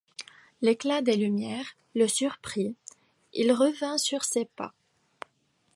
[0.63, 2.73] L'éclat des lumières le surprit,
[3.35, 4.73] il revint sur ses pas.